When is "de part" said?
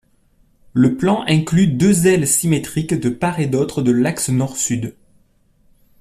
2.95-3.39